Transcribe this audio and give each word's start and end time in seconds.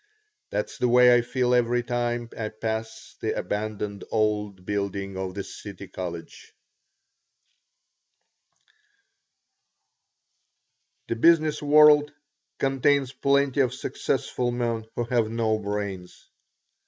That's 0.49 0.79
the 0.79 0.87
way 0.87 1.13
I 1.15 1.21
feel 1.21 1.53
every 1.53 1.83
time 1.83 2.27
I 2.35 2.49
pass 2.49 3.15
the 3.21 3.37
abandoned 3.37 4.03
old 4.09 4.65
building 4.65 5.15
of 5.15 5.35
the 5.35 5.43
City 5.43 5.87
College. 5.87 6.51
The 11.07 11.15
business 11.15 11.61
world 11.61 12.11
contains 12.57 13.13
plenty 13.13 13.59
of 13.59 13.75
successful 13.75 14.49
men 14.49 14.87
who 14.95 15.03
have 15.03 15.29
no 15.29 15.59
brains. 15.59 16.27